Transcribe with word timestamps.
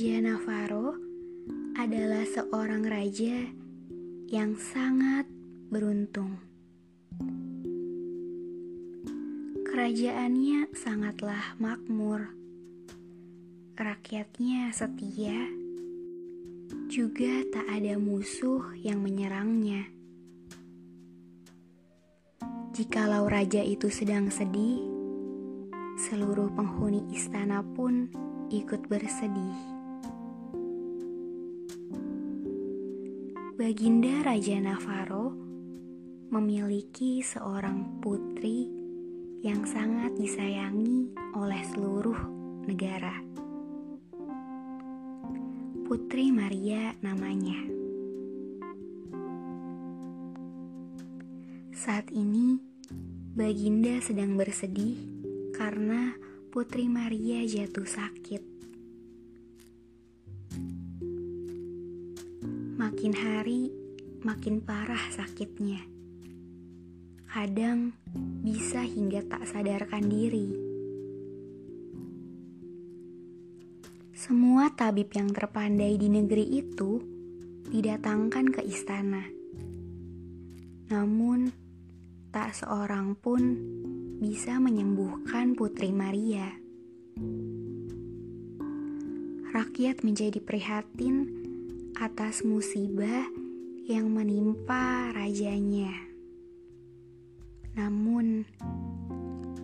Raja 0.00 0.16
Navarro 0.24 0.96
adalah 1.76 2.24
seorang 2.24 2.88
raja 2.88 3.52
yang 4.32 4.56
sangat 4.56 5.28
beruntung. 5.68 6.40
Kerajaannya 9.60 10.72
sangatlah 10.72 11.52
makmur. 11.60 12.32
Rakyatnya 13.76 14.72
setia, 14.72 15.36
juga 16.88 17.44
tak 17.52 17.68
ada 17.68 18.00
musuh 18.00 18.72
yang 18.80 19.04
menyerangnya. 19.04 19.84
Jikalau 22.72 23.28
raja 23.28 23.60
itu 23.60 23.92
sedang 23.92 24.32
sedih, 24.32 24.80
seluruh 26.08 26.48
penghuni 26.56 27.04
istana 27.12 27.60
pun 27.76 28.08
ikut 28.48 28.88
bersedih. 28.88 29.79
Baginda 33.60 34.24
Raja 34.24 34.56
Navarro 34.56 35.36
memiliki 36.32 37.20
seorang 37.20 38.00
putri 38.00 38.72
yang 39.44 39.68
sangat 39.68 40.16
disayangi 40.16 41.12
oleh 41.36 41.60
seluruh 41.68 42.16
negara. 42.64 43.20
Putri 45.84 46.32
Maria 46.32 46.96
namanya. 47.04 47.60
Saat 51.76 52.08
ini, 52.16 52.56
Baginda 53.36 54.00
sedang 54.00 54.40
bersedih 54.40 54.96
karena 55.52 56.16
Putri 56.48 56.88
Maria 56.88 57.44
jatuh 57.44 57.84
sakit. 57.84 58.49
Makin 63.00 63.16
hari, 63.16 63.72
makin 64.20 64.60
parah 64.60 65.00
sakitnya. 65.08 65.80
Kadang 67.32 67.96
bisa 68.44 68.84
hingga 68.84 69.24
tak 69.24 69.48
sadarkan 69.48 70.04
diri. 70.04 70.52
Semua 74.12 74.68
tabib 74.76 75.16
yang 75.16 75.32
terpandai 75.32 75.96
di 75.96 76.12
negeri 76.12 76.60
itu 76.60 77.00
didatangkan 77.72 78.60
ke 78.60 78.68
istana. 78.68 79.24
Namun, 80.92 81.48
tak 82.28 82.52
seorang 82.52 83.16
pun 83.16 83.56
bisa 84.20 84.60
menyembuhkan 84.60 85.56
Putri 85.56 85.88
Maria. 85.88 86.52
Rakyat 89.56 90.04
menjadi 90.04 90.36
prihatin 90.44 91.39
atas 92.00 92.40
musibah 92.48 93.28
yang 93.84 94.08
menimpa 94.08 95.12
rajanya. 95.12 95.92
Namun, 97.76 98.48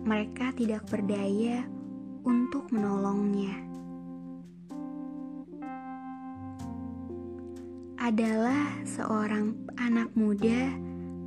mereka 0.05 0.53
tidak 0.53 0.85
berdaya 0.85 1.65
untuk 2.21 2.69
menolongnya. 2.69 3.57
Adalah 7.97 8.85
seorang 8.85 9.57
anak 9.81 10.13
muda 10.13 10.77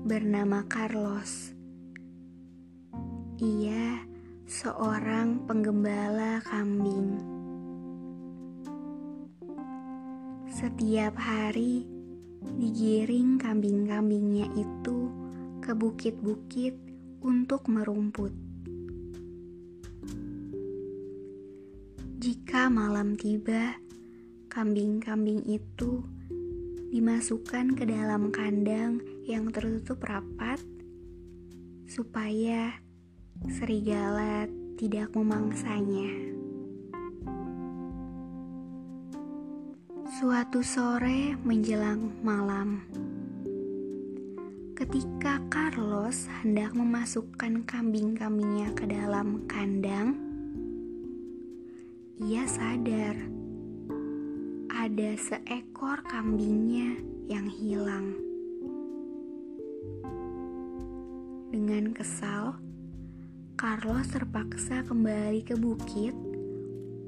bernama 0.06 0.62
Carlos. 0.70 1.50
Ia 3.42 3.98
seorang 4.46 5.42
penggembala 5.50 6.38
kambing. 6.46 7.39
Setiap 10.60 11.16
hari 11.16 11.88
digiring 12.60 13.40
kambing-kambingnya 13.40 14.44
itu 14.60 15.08
ke 15.64 15.72
bukit-bukit 15.72 16.76
untuk 17.24 17.64
merumput. 17.64 18.28
Jika 22.20 22.68
malam 22.68 23.16
tiba, 23.16 23.72
kambing-kambing 24.52 25.48
itu 25.48 26.04
dimasukkan 26.92 27.72
ke 27.72 27.88
dalam 27.88 28.28
kandang 28.28 29.00
yang 29.24 29.48
tertutup 29.48 30.04
rapat 30.04 30.60
supaya 31.88 32.76
serigala 33.48 34.44
tidak 34.76 35.08
memangsanya. 35.16 36.39
Suatu 40.20 40.60
sore 40.60 41.32
menjelang 41.48 42.12
malam, 42.20 42.84
ketika 44.76 45.40
Carlos 45.48 46.28
hendak 46.44 46.76
memasukkan 46.76 47.64
kambing-kambingnya 47.64 48.68
ke 48.76 48.84
dalam 48.84 49.48
kandang, 49.48 50.20
ia 52.20 52.44
sadar 52.44 53.16
ada 54.68 55.10
seekor 55.16 56.04
kambingnya 56.04 57.00
yang 57.24 57.48
hilang. 57.48 58.12
Dengan 61.48 61.96
kesal, 61.96 62.60
Carlos 63.56 64.12
terpaksa 64.12 64.84
kembali 64.84 65.48
ke 65.48 65.56
bukit 65.56 66.12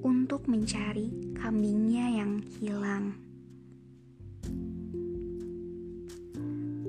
untuk 0.02 0.50
mencari 0.50 1.34
kambingnya 1.38 2.22
yang 2.22 2.42
hilang. 2.58 3.14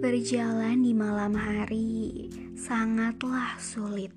Berjalan 0.04 0.84
di 0.84 0.92
malam 0.92 1.32
hari 1.38 2.28
sangatlah 2.58 3.56
sulit. 3.62 4.12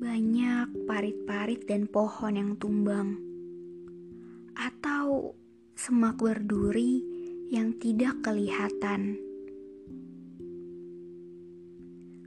Banyak 0.00 0.88
parit-parit 0.88 1.62
dan 1.68 1.86
pohon 1.86 2.34
yang 2.34 2.52
tumbang, 2.58 3.20
atau 4.56 5.36
semak 5.76 6.18
berduri 6.18 7.04
yang 7.52 7.76
tidak 7.78 8.18
kelihatan. 8.24 9.20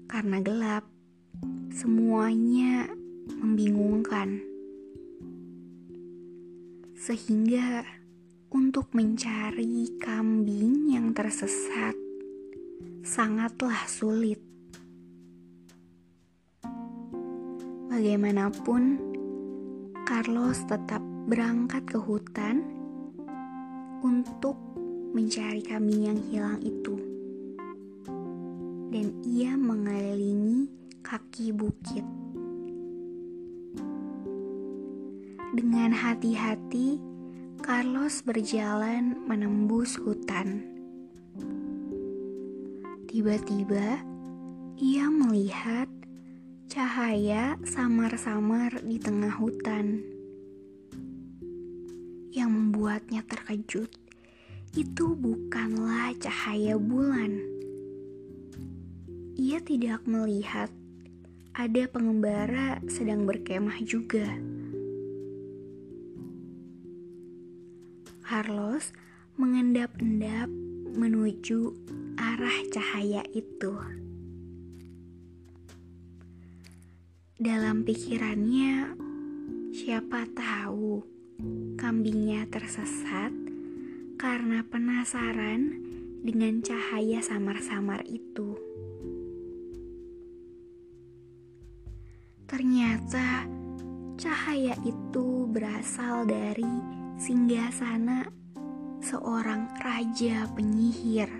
Karena 0.07 0.39
gelap, 0.39 0.85
semuanya 1.73 2.87
membingungkan, 3.29 4.43
sehingga 6.97 7.83
untuk 8.53 8.93
mencari 8.95 9.99
kambing 9.99 10.93
yang 10.93 11.11
tersesat 11.11 11.97
sangatlah 13.03 13.83
sulit. 13.91 14.39
Bagaimanapun, 17.93 18.97
Carlos 20.07 20.63
tetap 20.65 21.03
berangkat 21.29 21.85
ke 21.85 21.99
hutan 22.01 22.65
untuk 24.01 24.57
mencari 25.13 25.61
kambing 25.61 26.09
yang 26.09 26.19
hilang 26.31 26.59
itu, 26.65 26.95
dan 28.89 29.13
ia 29.21 29.53
mengelilingi 29.53 30.67
kaki 31.05 31.53
bukit. 31.53 32.22
Dengan 35.53 35.93
hati-hati, 35.93 36.97
Carlos 37.61 38.25
berjalan 38.25 39.13
menembus 39.29 40.01
hutan. 40.01 40.65
Tiba-tiba, 43.05 44.01
ia 44.81 45.05
melihat 45.13 45.85
cahaya 46.65 47.61
samar-samar 47.69 48.81
di 48.81 48.97
tengah 48.97 49.29
hutan 49.37 50.01
yang 52.33 52.49
membuatnya 52.49 53.21
terkejut 53.21 53.93
itu 54.73 55.05
bukanlah 55.13 56.17
cahaya 56.17 56.81
bulan. 56.81 57.37
Ia 59.37 59.61
tidak 59.61 60.01
melihat 60.09 60.73
ada 61.53 61.85
pengembara 61.85 62.81
sedang 62.89 63.29
berkemah 63.29 63.77
juga. 63.85 64.33
Carlos 68.23 68.95
mengendap-endap 69.35 70.47
menuju 70.95 71.75
arah 72.15 72.57
cahaya 72.71 73.19
itu. 73.35 73.75
Dalam 77.35 77.83
pikirannya, 77.83 78.95
siapa 79.75 80.23
tahu 80.31 81.03
kambingnya 81.75 82.47
tersesat 82.47 83.35
karena 84.15 84.63
penasaran 84.63 85.83
dengan 86.23 86.63
cahaya 86.63 87.19
samar-samar 87.19 88.07
itu. 88.07 88.55
Ternyata 92.47 93.43
cahaya 94.15 94.79
itu 94.87 95.49
berasal 95.51 96.23
dari 96.23 96.92
singgasana 97.23 98.27
seorang 98.99 99.71
raja 99.79 100.43
penyihir. 100.59 101.31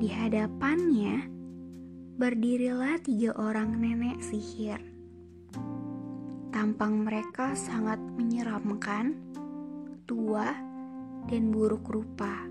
Di 0.00 0.08
hadapannya 0.08 1.28
berdirilah 2.16 2.96
tiga 3.04 3.36
orang 3.36 3.76
nenek 3.84 4.24
sihir. 4.24 4.80
Tampang 6.48 7.04
mereka 7.04 7.52
sangat 7.52 8.00
menyeramkan, 8.00 9.12
tua, 10.08 10.48
dan 11.28 11.52
buruk 11.52 11.84
rupa. 11.84 12.48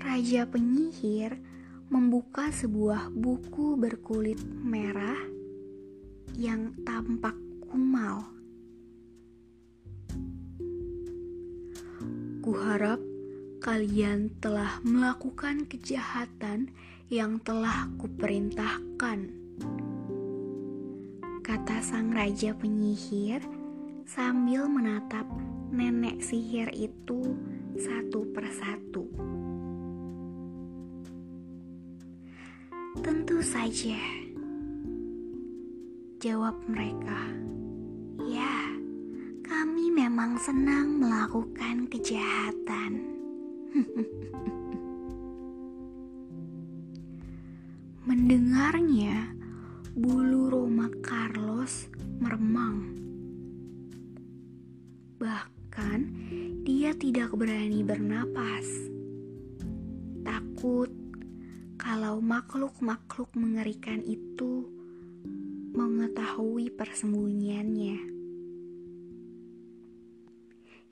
Raja 0.00 0.48
penyihir 0.48 1.36
membuka 1.92 2.48
sebuah 2.48 3.12
buku 3.12 3.76
berkulit 3.76 4.40
merah 4.64 5.39
yang 6.36 6.74
tampak 6.84 7.34
kumal. 7.66 8.26
Kuharap 12.40 12.98
kalian 13.60 14.32
telah 14.40 14.80
melakukan 14.82 15.68
kejahatan 15.68 16.72
yang 17.12 17.42
telah 17.42 17.90
kuperintahkan. 18.00 19.18
Kata 21.42 21.76
sang 21.82 22.14
raja 22.14 22.54
penyihir 22.54 23.42
sambil 24.06 24.70
menatap 24.70 25.26
nenek 25.70 26.22
sihir 26.22 26.70
itu 26.74 27.34
satu 27.78 28.26
persatu. 28.34 29.06
Tentu 33.00 33.38
saja, 33.38 34.19
jawab 36.20 36.52
mereka. 36.68 37.16
Ya, 38.28 38.76
kami 39.40 39.88
memang 39.88 40.36
senang 40.36 41.00
melakukan 41.00 41.88
kejahatan. 41.88 43.00
Mendengarnya, 48.04 49.32
bulu 49.96 50.52
Roma 50.52 50.92
Carlos 51.00 51.88
meremang. 52.20 53.00
Bahkan 55.16 56.00
dia 56.68 56.92
tidak 57.00 57.32
berani 57.32 57.80
bernapas. 57.80 58.68
Takut 60.20 60.92
kalau 61.80 62.20
makhluk-makhluk 62.20 63.32
mengerikan 63.40 64.04
itu 64.04 64.79
mengetahui 65.70 66.66
persembunyiannya. 66.74 67.98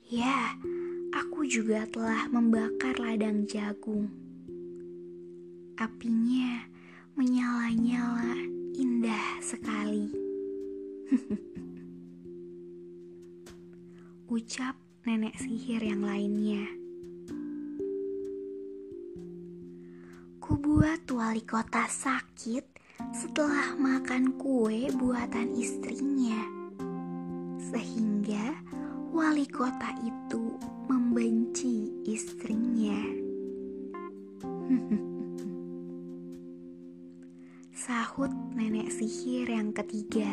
Ya, 0.09 0.57
aku 1.13 1.45
juga 1.45 1.85
telah 1.85 2.25
membakar 2.31 2.97
ladang 2.97 3.45
jagung. 3.45 4.09
Apinya 5.75 6.65
menyala-nyala 7.13 8.39
indah 8.73 9.43
sekali. 9.43 10.09
Ucap 14.33 14.79
nenek 15.03 15.35
sihir 15.37 15.83
yang 15.83 16.01
lainnya. 16.05 16.63
Kubuat 20.39 21.05
wali 21.11 21.45
kota 21.45 21.85
sakit 21.85 22.68
setelah 23.09 23.73
makan 23.77 24.37
kue 24.37 24.89
buatan 24.93 25.53
istrinya. 25.57 26.45
Sehingga 27.57 28.53
wali 29.09 29.49
kota 29.49 29.89
itu 30.05 30.53
membenci 30.85 31.89
istrinya. 32.05 33.01
Sahut 37.73 38.29
nenek 38.53 38.93
sihir 38.93 39.49
yang 39.49 39.73
ketiga. 39.73 40.29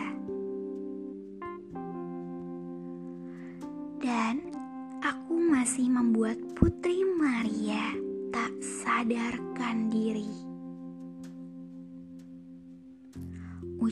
Dan 3.96 4.52
aku 5.00 5.40
masih 5.40 5.88
membuat 5.88 6.36
Putri 6.52 7.00
Maria 7.16 7.96
tak 8.28 8.52
sadarkan 8.60 9.45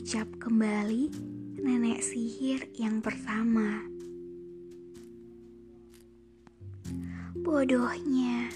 Ucap 0.05 0.37
kembali 0.37 1.09
nenek 1.65 1.97
sihir 2.05 2.69
yang 2.77 3.01
pertama. 3.01 3.81
Bodohnya, 7.33 8.53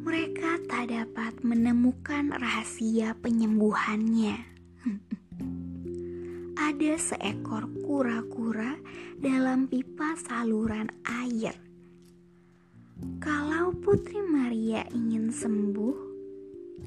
mereka 0.00 0.56
tak 0.64 0.88
dapat 0.88 1.36
menemukan 1.44 2.32
rahasia 2.40 3.12
penyembuhannya. 3.20 4.40
Ada 6.72 6.96
seekor 6.96 7.68
kura-kura 7.84 8.80
dalam 9.20 9.68
pipa 9.68 10.16
saluran 10.16 10.88
air. 11.04 11.60
Kalau 13.20 13.76
Putri 13.84 14.24
Maria 14.24 14.88
ingin 14.96 15.28
sembuh, 15.28 15.96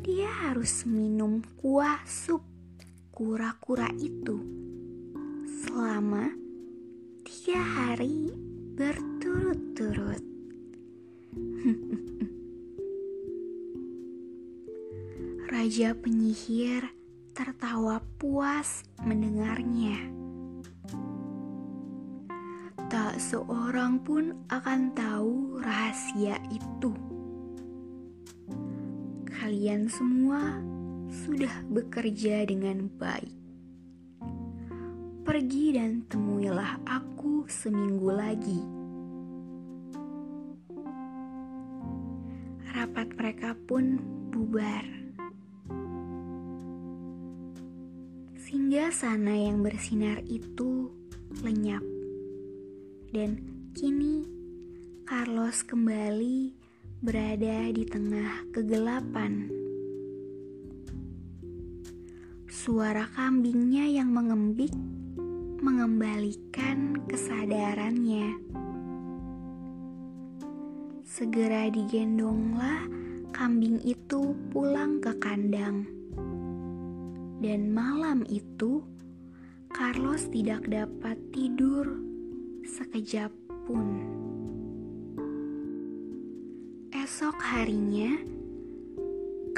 dia 0.02 0.50
harus 0.50 0.82
minum 0.90 1.46
kuah 1.62 2.02
sup 2.10 2.49
kura-kura 3.20 3.92
itu 4.00 4.40
selama 5.68 6.32
tiga 7.28 7.60
hari 7.60 8.32
berturut-turut. 8.80 10.24
Raja 15.52 15.92
penyihir 16.00 16.96
tertawa 17.36 18.00
puas 18.16 18.88
mendengarnya. 19.04 20.00
Tak 22.88 23.20
seorang 23.20 24.00
pun 24.00 24.48
akan 24.48 24.96
tahu 24.96 25.60
rahasia 25.60 26.40
itu. 26.56 26.96
Kalian 29.28 29.92
semua 29.92 30.79
sudah 31.10 31.66
bekerja 31.70 32.46
dengan 32.46 32.86
baik. 32.98 33.38
Pergi 35.26 35.78
dan 35.78 36.06
temuilah 36.10 36.82
aku 36.86 37.46
seminggu 37.46 38.10
lagi 38.10 38.80
rapat 42.80 43.12
mereka 43.20 43.52
pun 43.68 44.00
bubar. 44.32 44.88
Sehingga 48.40 48.88
sana 48.90 49.36
yang 49.36 49.60
bersinar 49.60 50.24
itu 50.26 50.90
lenyap. 51.44 51.84
Dan 53.12 53.36
kini 53.76 54.26
Carlos 55.04 55.62
kembali 55.68 56.56
berada 57.04 57.68
di 57.70 57.84
tengah 57.84 58.48
kegelapan. 58.56 59.69
Suara 62.60 63.08
kambingnya 63.16 63.88
yang 63.88 64.12
mengembik 64.12 64.76
mengembalikan 65.64 67.00
kesadarannya. 67.08 68.36
Segera 71.08 71.72
digendonglah 71.72 72.84
kambing 73.32 73.80
itu 73.88 74.36
pulang 74.52 75.00
ke 75.00 75.16
kandang. 75.24 75.88
Dan 77.40 77.72
malam 77.72 78.28
itu, 78.28 78.84
Carlos 79.72 80.28
tidak 80.28 80.68
dapat 80.68 81.16
tidur 81.32 81.88
sekejap 82.68 83.32
pun. 83.72 83.88
Esok 86.92 87.40
harinya, 87.40 88.20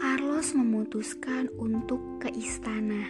Carlos 0.02 0.58
memutuskan 0.58 1.46
untuk 1.62 2.02
ke 2.18 2.34
istana. 2.34 3.06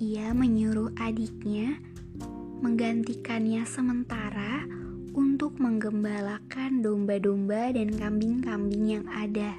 Ia 0.00 0.32
menyuruh 0.32 0.96
adiknya 0.96 1.76
menggantikannya 2.64 3.68
sementara 3.68 4.64
untuk 5.12 5.60
menggembalakan 5.60 6.80
domba-domba 6.80 7.76
dan 7.76 7.92
kambing-kambing 7.92 8.96
yang 8.96 9.04
ada. 9.12 9.52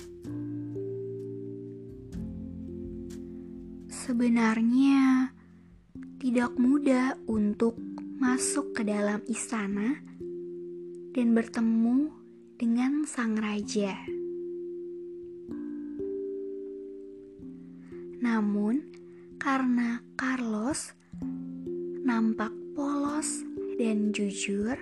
Sebenarnya 3.93 5.29
tidak 6.17 6.57
mudah 6.57 7.21
untuk 7.29 7.77
masuk 8.17 8.73
ke 8.73 8.81
dalam 8.81 9.21
istana 9.29 9.93
dan 11.13 11.37
bertemu 11.37 12.09
dengan 12.57 13.05
sang 13.05 13.37
raja. 13.37 14.22
Namun, 18.23 18.79
karena 19.35 19.99
Carlos 20.15 20.95
nampak 22.07 22.55
polos 22.71 23.43
dan 23.75 24.15
jujur, 24.15 24.79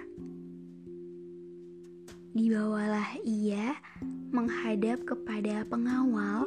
dibawalah 2.37 3.17
ia 3.25 3.81
menghadap 4.29 5.01
kepada 5.09 5.65
pengawal 5.65 6.45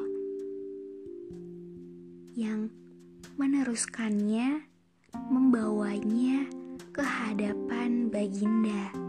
yang 2.39 2.71
meneruskannya 3.43 4.63
membawanya 5.35 6.47
ke 6.95 7.03
hadapan 7.03 8.07
Baginda. 8.07 9.04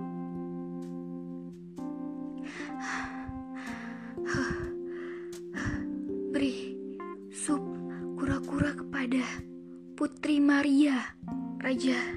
Raja. 11.75 12.15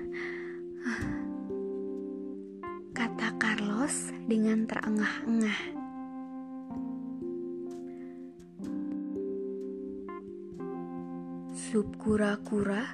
dengan 4.31 4.71
terengah-engah. 4.71 5.61
Sup 11.59 11.91
kura-kura, 11.99 12.87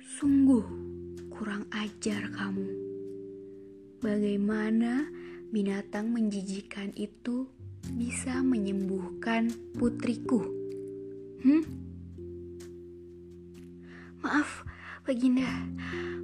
sungguh 0.00 0.64
kurang 1.28 1.68
ajar 1.76 2.32
kamu. 2.32 2.70
Bagaimana 4.00 5.12
binatang 5.52 6.08
menjijikan 6.08 6.88
itu 6.96 7.52
bisa 7.92 8.40
menyembuhkan 8.40 9.52
putriku? 9.76 10.40
Hmm? 11.44 11.68
Maaf, 14.24 14.63
Baginda, 15.04 15.68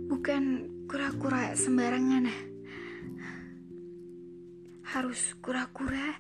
bukan 0.08 0.64
kura-kura 0.88 1.52
sembarangan 1.52 2.32
harus 4.88 5.37
kura-kura 5.44 6.16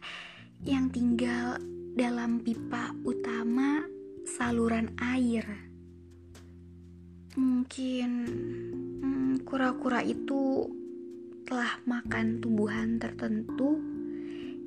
yang 0.68 0.92
tinggal 0.92 1.56
dalam 1.96 2.44
pipa 2.44 2.92
utama 3.00 3.80
saluran 4.28 4.92
air. 5.00 5.48
Mungkin 7.40 8.10
hmm, 9.00 9.32
kura-kura 9.48 10.04
hmm, 10.04 10.12
itu 10.12 10.68
telah 11.48 11.80
makan 11.88 12.44
tumbuhan 12.44 13.00
tertentu 13.00 13.80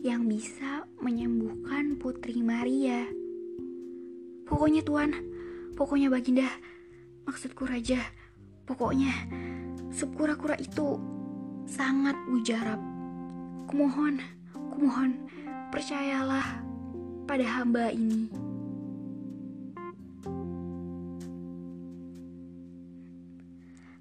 yang 0.02 0.26
bisa 0.26 0.90
menyembuhkan 0.98 2.02
Putri 2.02 2.42
Maria. 2.42 3.06
Pokoknya 4.50 4.82
Tuan, 4.82 5.14
pokoknya 5.78 6.10
Baginda, 6.10 6.50
maksudku 7.28 7.68
Raja, 7.68 8.00
pokoknya 8.68 9.12
sup 9.94 10.16
kura-kura 10.16 10.58
itu 10.60 10.98
sangat 11.68 12.16
mujarab 12.28 12.94
Kumohon, 13.64 14.20
kumohon, 14.76 15.26
percayalah 15.72 16.62
pada 17.26 17.42
hamba 17.42 17.90
ini. 17.90 18.28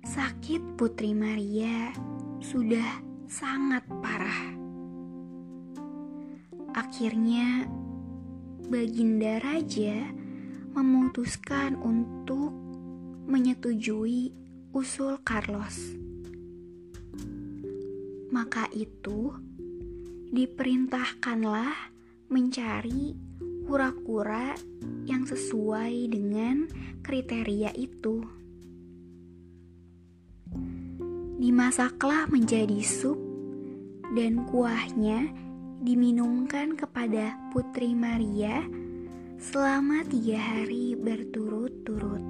Sakit 0.02 0.76
Putri 0.76 1.14
Maria 1.16 1.94
sudah 2.42 3.00
sangat 3.30 3.86
parah. 4.02 4.52
Akhirnya, 6.76 7.64
Baginda 8.68 9.40
Raja 9.40 10.10
memutuskan 10.74 11.80
untuk 11.80 12.61
menyetujui 13.26 14.32
usul 14.72 15.20
Carlos. 15.22 15.94
Maka 18.32 18.64
itu, 18.72 19.36
diperintahkanlah 20.32 21.92
mencari 22.32 23.12
kura-kura 23.68 24.56
yang 25.04 25.28
sesuai 25.28 26.08
dengan 26.08 26.64
kriteria 27.04 27.76
itu. 27.76 28.24
Dimasaklah 31.42 32.30
menjadi 32.32 32.80
sup 32.80 33.18
dan 34.16 34.48
kuahnya 34.48 35.28
diminumkan 35.82 36.78
kepada 36.78 37.34
Putri 37.50 37.92
Maria 37.92 38.62
selama 39.42 40.06
tiga 40.06 40.38
hari 40.38 40.94
berturut-turut. 40.94 42.21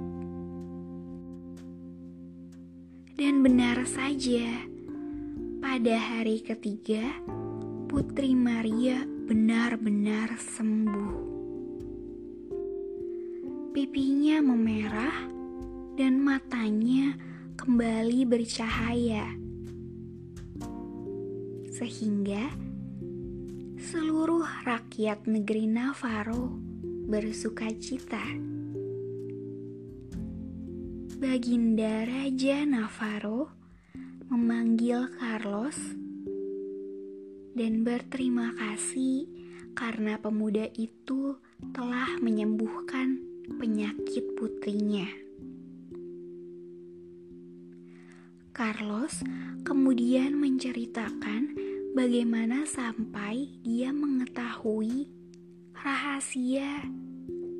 Dan 3.13 3.45
benar 3.45 3.85
saja, 3.85 4.65
pada 5.61 5.95
hari 6.01 6.41
ketiga, 6.41 7.13
Putri 7.85 8.33
Maria 8.33 9.05
benar-benar 9.05 10.33
sembuh. 10.41 11.13
Pipinya 13.69 14.41
memerah 14.41 15.29
dan 15.93 16.25
matanya 16.25 17.13
kembali 17.53 18.25
bercahaya, 18.25 19.29
sehingga 21.69 22.49
seluruh 23.77 24.65
rakyat 24.65 25.29
negeri 25.29 25.69
Navarro 25.69 26.49
bersuka 27.05 27.69
cita. 27.77 28.52
Baginda 31.17 32.05
Raja 32.09 32.65
Navarro 32.65 33.49
memanggil 34.33 35.13
Carlos 35.17 35.77
dan 37.53 37.85
berterima 37.85 38.53
kasih 38.57 39.29
karena 39.77 40.17
pemuda 40.17 40.65
itu 40.73 41.37
telah 41.73 42.17
menyembuhkan 42.17 43.21
penyakit 43.61 44.25
putrinya. 44.33 45.05
Carlos 48.53 49.21
kemudian 49.61 50.37
menceritakan 50.37 51.53
bagaimana 51.93 52.65
sampai 52.65 53.49
dia 53.61 53.93
mengetahui 53.93 55.09
rahasia 55.77 56.85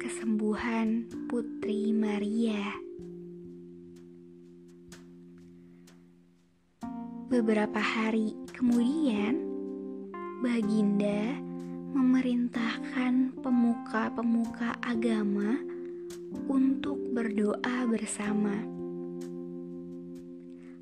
kesembuhan 0.02 1.06
Putri 1.30 1.94
Maria. 1.94 2.93
Beberapa 7.32 7.80
hari 7.80 8.36
kemudian, 8.52 9.40
Baginda 10.44 11.40
memerintahkan 11.96 13.40
pemuka-pemuka 13.40 14.76
agama 14.84 15.56
untuk 16.52 17.00
berdoa 17.16 17.88
bersama, 17.88 18.60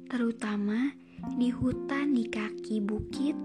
terutama 0.10 0.98
di 1.38 1.54
hutan 1.54 2.18
di 2.18 2.26
kaki 2.26 2.82
bukit 2.82 3.38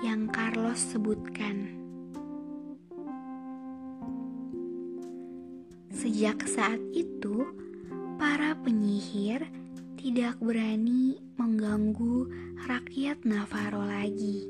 yang 0.00 0.32
Carlos 0.32 0.80
sebutkan. 0.80 1.76
Sejak 5.92 6.40
saat 6.48 6.80
itu, 6.96 7.44
para 8.16 8.56
penyihir 8.64 9.59
tidak 10.00 10.40
berani 10.40 11.20
mengganggu 11.36 12.24
rakyat 12.64 13.20
Navarro 13.28 13.84
lagi. 13.84 14.48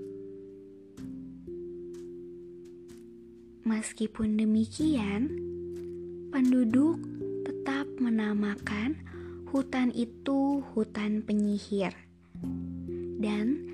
Meskipun 3.67 4.39
demikian, 4.39 5.27
penduduk 6.31 7.03
tetap 7.43 7.83
menamakan 7.99 8.95
hutan 9.51 9.91
itu 9.91 10.63
hutan 10.71 11.27
penyihir, 11.27 11.99
dan 13.19 13.67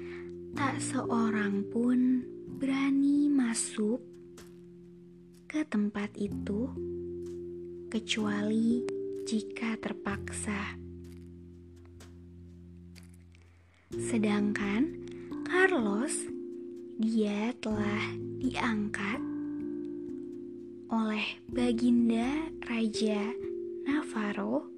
tak 0.56 0.80
seorang 0.80 1.61
pun 1.68 2.25
berani 2.56 3.28
masuk 3.28 4.00
ke 5.45 5.61
tempat 5.68 6.09
itu 6.16 6.73
kecuali 7.92 8.80
jika 9.28 9.76
terpaksa. 9.76 10.86
Sedangkan 13.96 14.92
Carlos, 15.48 16.28
dia 17.00 17.56
telah 17.64 18.12
diangkat 18.36 19.16
oleh 20.92 21.24
Baginda 21.48 22.52
Raja 22.68 23.32
Navarro 23.88 24.68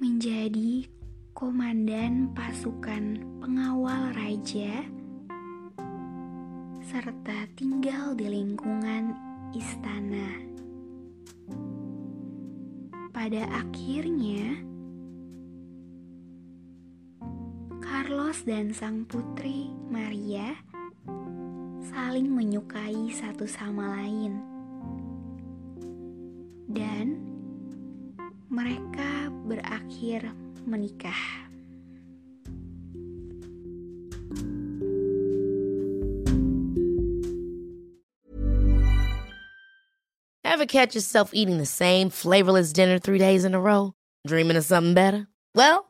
menjadi 0.00 0.88
komandan 1.36 2.32
pasukan 2.32 3.20
pengawal 3.44 4.16
raja 4.16 4.80
serta 6.88 7.44
tinggal 7.60 8.16
di 8.16 8.24
lingkungan 8.24 9.12
istana. 9.52 10.48
Pada 13.12 13.44
akhirnya, 13.52 14.64
Carlos 18.10 18.42
dan 18.42 18.74
sang 18.74 19.06
putri 19.06 19.70
Maria 19.86 20.58
saling 21.94 22.26
menyukai 22.26 23.06
satu 23.14 23.46
sama 23.46 23.86
lain, 24.02 24.34
dan 26.66 27.22
mereka 28.50 29.30
berakhir 29.46 30.26
menikah. 30.66 31.22
Ever 40.42 40.66
catch 40.66 40.98
yourself 40.98 41.30
eating 41.30 41.62
the 41.62 41.64
same 41.70 42.10
flavorless 42.10 42.74
dinner 42.74 42.98
three 42.98 43.22
days 43.22 43.46
in 43.46 43.54
a 43.54 43.62
row? 43.62 43.94
Dreaming 44.26 44.58
of 44.58 44.66
something 44.66 44.98
better? 44.98 45.30
Well, 45.54 45.89